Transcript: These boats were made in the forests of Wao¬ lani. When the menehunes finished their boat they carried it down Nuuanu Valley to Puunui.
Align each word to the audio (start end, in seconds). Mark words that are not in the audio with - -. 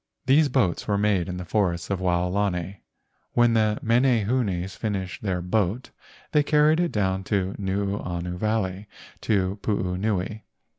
These 0.25 0.49
boats 0.49 0.87
were 0.87 0.97
made 0.97 1.29
in 1.29 1.37
the 1.37 1.45
forests 1.45 1.91
of 1.91 1.99
Wao¬ 1.99 2.31
lani. 2.33 2.81
When 3.33 3.53
the 3.53 3.77
menehunes 3.83 4.75
finished 4.75 5.21
their 5.21 5.43
boat 5.43 5.91
they 6.31 6.41
carried 6.41 6.79
it 6.79 6.91
down 6.91 7.23
Nuuanu 7.23 8.35
Valley 8.35 8.87
to 9.21 9.59
Puunui. 9.61 10.41